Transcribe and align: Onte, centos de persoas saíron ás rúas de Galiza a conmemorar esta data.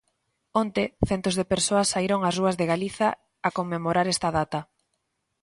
Onte, 0.61 0.83
centos 1.09 1.37
de 1.39 1.45
persoas 1.53 1.89
saíron 1.93 2.25
ás 2.29 2.35
rúas 2.39 2.55
de 2.59 2.69
Galiza 2.71 3.07
a 3.47 3.49
conmemorar 3.57 4.07
esta 4.13 4.29
data. 4.37 4.59